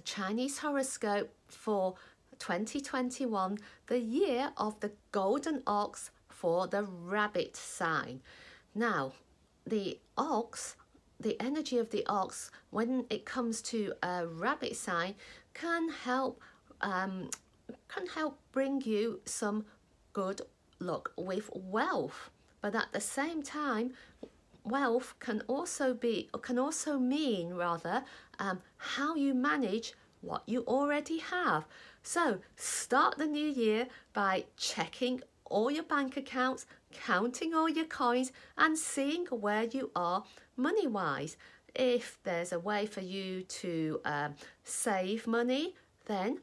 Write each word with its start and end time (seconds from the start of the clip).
Chinese 0.00 0.58
horoscope 0.58 1.30
for 1.48 1.94
2021, 2.38 3.58
the 3.86 3.98
year 3.98 4.52
of 4.56 4.78
the 4.80 4.92
golden 5.12 5.62
ox 5.66 6.10
for 6.28 6.66
the 6.66 6.82
rabbit 6.82 7.56
sign. 7.56 8.20
Now, 8.74 9.12
the 9.66 9.98
ox, 10.16 10.76
the 11.18 11.40
energy 11.40 11.78
of 11.78 11.90
the 11.90 12.04
ox, 12.06 12.50
when 12.70 13.06
it 13.10 13.24
comes 13.24 13.62
to 13.62 13.94
a 14.02 14.26
rabbit 14.26 14.76
sign, 14.76 15.14
can 15.54 15.88
help 15.88 16.40
um, 16.82 17.30
can 17.88 18.06
help 18.06 18.38
bring 18.52 18.82
you 18.82 19.20
some 19.24 19.64
good 20.12 20.42
luck 20.78 21.12
with 21.16 21.50
wealth. 21.54 22.30
But 22.60 22.74
at 22.74 22.92
the 22.92 23.00
same 23.00 23.42
time, 23.42 23.94
wealth 24.66 25.14
can 25.20 25.42
also 25.46 25.94
be 25.94 26.28
can 26.42 26.58
also 26.58 26.98
mean 26.98 27.54
rather 27.54 28.04
um, 28.38 28.60
how 28.76 29.14
you 29.14 29.34
manage 29.34 29.94
what 30.20 30.42
you 30.46 30.64
already 30.66 31.18
have. 31.18 31.66
So 32.02 32.38
start 32.56 33.18
the 33.18 33.26
new 33.26 33.46
year 33.48 33.86
by 34.12 34.44
checking 34.56 35.22
all 35.44 35.70
your 35.70 35.84
bank 35.84 36.16
accounts, 36.16 36.66
counting 36.92 37.54
all 37.54 37.68
your 37.68 37.84
coins, 37.84 38.32
and 38.58 38.76
seeing 38.78 39.26
where 39.26 39.64
you 39.64 39.90
are 39.94 40.24
money 40.56 40.86
wise. 40.86 41.36
If 41.74 42.18
there's 42.24 42.52
a 42.52 42.58
way 42.58 42.86
for 42.86 43.02
you 43.02 43.42
to 43.42 44.00
um, 44.04 44.34
save 44.64 45.26
money, 45.26 45.74
then 46.06 46.40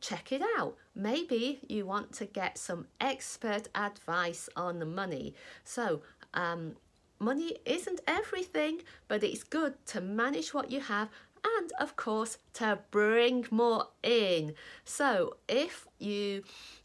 check 0.00 0.32
it 0.32 0.42
out. 0.58 0.76
Maybe 0.94 1.60
you 1.68 1.86
want 1.86 2.12
to 2.14 2.26
get 2.26 2.58
some 2.58 2.86
expert 3.00 3.68
advice 3.74 4.48
on 4.56 4.78
the 4.80 4.86
money. 4.86 5.34
So, 5.64 6.02
um, 6.34 6.74
money 7.22 7.58
isn't 7.64 8.00
everything, 8.06 8.82
but 9.08 9.22
it's 9.22 9.44
good 9.44 9.74
to 9.86 10.00
manage 10.00 10.52
what 10.52 10.70
you 10.70 10.80
have 10.80 11.08
and 11.44 11.72
of 11.78 11.96
course 11.96 12.38
to 12.54 12.78
bring 12.90 13.46
more 13.50 13.88
in. 14.02 14.54
So 14.84 15.36
if 15.48 15.86
you 15.98 16.44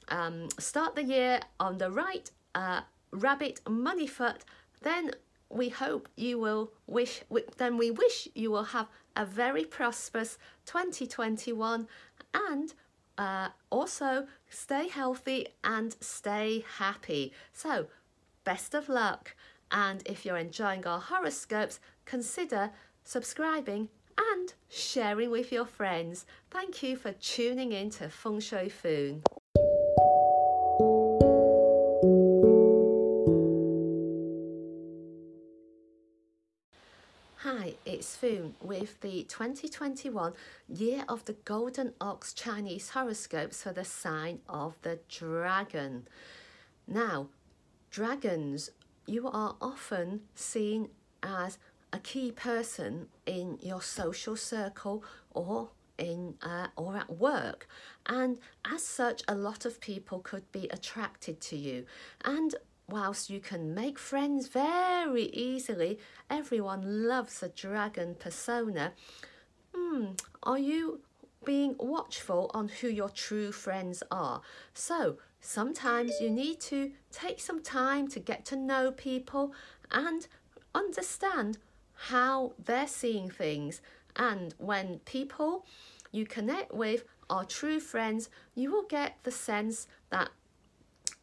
um, 0.09 0.49
start 0.57 0.95
the 0.95 1.03
year 1.03 1.41
on 1.59 1.77
the 1.77 1.91
right 1.91 2.29
uh, 2.55 2.81
rabbit 3.11 3.61
money 3.67 4.07
foot, 4.07 4.43
then 4.81 5.11
we 5.49 5.69
hope 5.69 6.09
you 6.15 6.39
will 6.39 6.71
wish, 6.87 7.23
then 7.57 7.77
we 7.77 7.91
wish 7.91 8.27
you 8.35 8.51
will 8.51 8.65
have 8.65 8.87
a 9.15 9.25
very 9.25 9.63
prosperous 9.63 10.37
2021 10.65 11.87
and 12.33 12.73
uh, 13.17 13.49
also 13.69 14.27
stay 14.49 14.87
healthy 14.87 15.47
and 15.63 15.95
stay 16.01 16.63
happy. 16.77 17.33
So 17.53 17.87
best 18.43 18.73
of 18.75 18.89
luck. 18.89 19.35
And 19.71 20.01
if 20.05 20.25
you're 20.25 20.37
enjoying 20.37 20.85
our 20.87 20.99
horoscopes, 20.99 21.79
consider 22.05 22.71
subscribing 23.03 23.89
and 24.17 24.53
sharing 24.69 25.29
with 25.29 25.51
your 25.51 25.65
friends. 25.65 26.25
Thank 26.49 26.81
you 26.83 26.95
for 26.95 27.11
tuning 27.13 27.71
in 27.71 27.89
to 27.91 28.09
Feng 28.09 28.39
Shui 28.39 28.69
Foon. 28.69 29.23
Hi, 37.41 37.75
it's 37.85 38.15
Foon 38.15 38.55
with 38.61 38.99
the 39.01 39.23
2021 39.23 40.33
Year 40.67 41.05
of 41.07 41.23
the 41.25 41.33
Golden 41.45 41.93
Ox 42.01 42.33
Chinese 42.33 42.89
horoscopes 42.89 43.63
for 43.63 43.71
the 43.71 43.85
sign 43.85 44.39
of 44.49 44.75
the 44.81 44.99
dragon. 45.07 46.07
Now, 46.87 47.27
dragons, 47.91 48.71
you 49.07 49.27
are 49.27 49.55
often 49.61 50.21
seen 50.35 50.89
as 51.23 51.57
a 51.91 51.99
key 51.99 52.31
person 52.31 53.07
in 53.25 53.57
your 53.61 53.81
social 53.81 54.35
circle 54.35 55.03
or 55.31 55.69
in 55.97 56.35
uh, 56.41 56.67
or 56.75 56.97
at 56.97 57.09
work. 57.09 57.67
And 58.05 58.37
as 58.65 58.83
such 58.83 59.23
a 59.27 59.35
lot 59.35 59.65
of 59.65 59.81
people 59.81 60.19
could 60.19 60.51
be 60.51 60.67
attracted 60.69 61.41
to 61.41 61.57
you. 61.57 61.85
And 62.23 62.53
whilst 62.89 63.29
you 63.29 63.39
can 63.39 63.73
make 63.73 63.99
friends 63.99 64.47
very 64.47 65.25
easily 65.33 65.99
everyone 66.29 67.07
loves 67.07 67.43
a 67.43 67.49
dragon 67.49 68.15
persona. 68.15 68.93
Hmm, 69.73 70.05
are 70.43 70.59
you 70.59 71.01
being 71.45 71.75
watchful 71.79 72.51
on 72.53 72.67
who 72.67 72.87
your 72.87 73.09
true 73.09 73.51
friends 73.51 74.03
are 74.11 74.41
so 74.73 75.17
sometimes 75.39 76.19
you 76.19 76.29
need 76.29 76.59
to 76.59 76.91
take 77.11 77.39
some 77.39 77.61
time 77.61 78.07
to 78.07 78.19
get 78.19 78.45
to 78.45 78.55
know 78.55 78.91
people 78.91 79.53
and 79.91 80.27
understand 80.73 81.57
how 81.97 82.53
they're 82.63 82.87
seeing 82.87 83.29
things. 83.29 83.81
And 84.15 84.53
when 84.57 84.99
people 84.99 85.65
you 86.11 86.25
connect 86.25 86.73
with 86.73 87.03
are 87.29 87.43
true 87.43 87.79
friends, 87.79 88.29
you 88.55 88.71
will 88.71 88.85
get 88.85 89.17
the 89.23 89.31
sense 89.31 89.87
that 90.09 90.29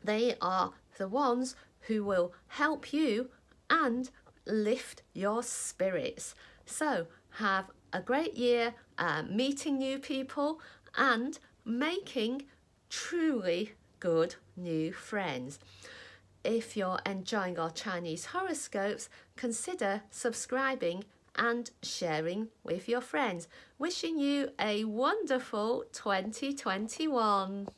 they 0.02 0.36
are 0.42 0.72
the 0.98 1.08
ones 1.08 1.56
who 1.82 2.04
will 2.04 2.32
help 2.48 2.92
you 2.92 3.30
and 3.70 4.10
lift 4.46 5.02
your 5.12 5.42
spirits. 5.42 6.34
So, 6.66 7.06
have 7.34 7.66
a 7.92 8.00
great 8.00 8.34
year 8.34 8.74
uh, 8.98 9.22
meeting 9.28 9.78
new 9.78 9.98
people 9.98 10.60
and 10.96 11.38
making 11.64 12.42
truly 12.90 13.72
good 14.00 14.36
new 14.56 14.92
friends. 14.92 15.58
If 16.44 16.76
you're 16.76 17.00
enjoying 17.06 17.58
our 17.58 17.70
Chinese 17.70 18.26
horoscopes, 18.26 19.08
consider 19.36 20.02
subscribing 20.10 21.04
and 21.36 21.70
sharing 21.82 22.48
with 22.62 22.88
your 22.88 23.00
friends. 23.00 23.48
Wishing 23.78 24.18
you 24.18 24.50
a 24.60 24.84
wonderful 24.84 25.84
2021. 25.92 27.68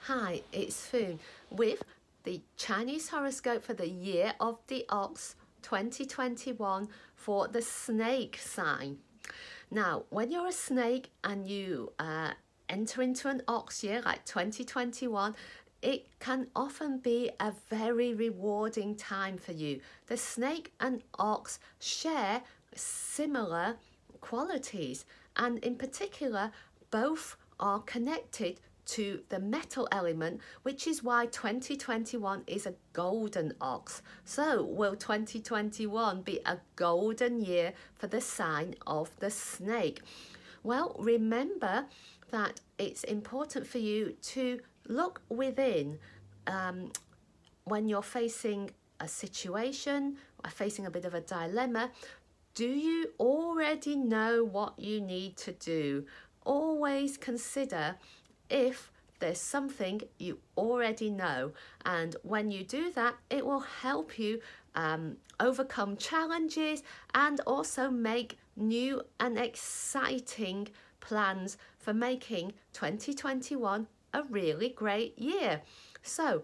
Hi, 0.00 0.42
it's 0.52 0.86
Foon 0.86 1.18
with 1.50 1.82
the 2.26 2.42
Chinese 2.56 3.08
horoscope 3.08 3.62
for 3.62 3.72
the 3.72 3.88
year 3.88 4.34
of 4.40 4.58
the 4.66 4.84
ox 4.88 5.36
2021 5.62 6.88
for 7.14 7.46
the 7.46 7.62
snake 7.62 8.36
sign. 8.36 8.98
Now, 9.70 10.04
when 10.10 10.32
you're 10.32 10.48
a 10.48 10.52
snake 10.52 11.12
and 11.22 11.46
you 11.46 11.92
uh, 12.00 12.32
enter 12.68 13.00
into 13.00 13.28
an 13.28 13.42
ox 13.46 13.84
year 13.84 14.02
like 14.04 14.24
2021, 14.24 15.36
it 15.82 16.08
can 16.18 16.48
often 16.56 16.98
be 16.98 17.30
a 17.38 17.52
very 17.70 18.12
rewarding 18.12 18.96
time 18.96 19.38
for 19.38 19.52
you. 19.52 19.80
The 20.08 20.16
snake 20.16 20.72
and 20.80 21.02
ox 21.20 21.60
share 21.78 22.42
similar 22.74 23.76
qualities, 24.20 25.04
and 25.36 25.58
in 25.60 25.76
particular, 25.76 26.50
both 26.90 27.36
are 27.60 27.80
connected 27.80 28.58
to 28.86 29.20
the 29.28 29.38
metal 29.38 29.88
element, 29.92 30.40
which 30.62 30.86
is 30.86 31.02
why 31.02 31.26
2021 31.26 32.42
is 32.46 32.66
a 32.66 32.74
golden 32.92 33.52
ox. 33.60 34.02
So, 34.24 34.64
will 34.64 34.96
2021 34.96 36.22
be 36.22 36.40
a 36.46 36.58
golden 36.76 37.40
year 37.40 37.72
for 37.94 38.06
the 38.06 38.20
sign 38.20 38.76
of 38.86 39.10
the 39.18 39.30
snake? 39.30 40.00
Well, 40.62 40.96
remember 40.98 41.86
that 42.30 42.60
it's 42.78 43.04
important 43.04 43.66
for 43.66 43.78
you 43.78 44.16
to 44.22 44.60
look 44.88 45.20
within 45.28 45.98
um, 46.46 46.92
when 47.64 47.88
you're 47.88 48.02
facing 48.02 48.70
a 49.00 49.08
situation, 49.08 50.16
or 50.44 50.50
facing 50.50 50.86
a 50.86 50.90
bit 50.90 51.04
of 51.04 51.14
a 51.14 51.20
dilemma. 51.20 51.90
Do 52.54 52.66
you 52.66 53.10
already 53.20 53.96
know 53.96 54.44
what 54.44 54.78
you 54.78 55.00
need 55.00 55.36
to 55.38 55.52
do? 55.52 56.06
Always 56.44 57.16
consider 57.16 57.96
if 58.50 58.90
there's 59.18 59.40
something 59.40 60.02
you 60.18 60.38
already 60.56 61.10
know, 61.10 61.52
and 61.84 62.16
when 62.22 62.50
you 62.50 62.64
do 62.64 62.90
that, 62.92 63.14
it 63.30 63.44
will 63.46 63.60
help 63.60 64.18
you 64.18 64.40
um, 64.74 65.16
overcome 65.40 65.96
challenges 65.96 66.82
and 67.14 67.40
also 67.46 67.90
make 67.90 68.38
new 68.56 69.02
and 69.18 69.38
exciting 69.38 70.68
plans 71.00 71.56
for 71.78 71.94
making 71.94 72.52
2021 72.72 73.86
a 74.12 74.22
really 74.24 74.68
great 74.68 75.18
year. 75.18 75.62
So 76.02 76.42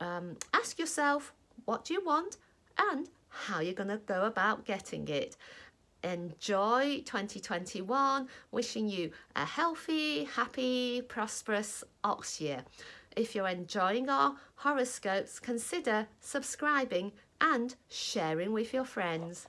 um, 0.00 0.36
ask 0.52 0.78
yourself 0.78 1.32
what 1.64 1.84
do 1.84 1.94
you 1.94 2.04
want 2.04 2.36
and 2.78 3.08
how 3.28 3.60
you're 3.60 3.74
going 3.74 3.88
to 3.88 3.98
go 3.98 4.24
about 4.24 4.64
getting 4.64 5.06
it. 5.08 5.36
Enjoy 6.02 7.02
2021, 7.04 8.28
wishing 8.50 8.88
you 8.88 9.10
a 9.36 9.44
healthy, 9.44 10.24
happy, 10.24 11.02
prosperous 11.02 11.84
ox 12.02 12.40
year. 12.40 12.64
If 13.16 13.34
you're 13.34 13.48
enjoying 13.48 14.08
our 14.08 14.36
horoscopes, 14.56 15.38
consider 15.38 16.08
subscribing 16.20 17.12
and 17.40 17.74
sharing 17.88 18.52
with 18.52 18.72
your 18.72 18.84
friends. 18.84 19.46